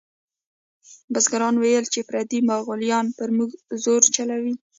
[1.13, 3.49] بزګرانو ویل چې پردي مغولیان پر موږ
[3.83, 4.53] زور چلوي.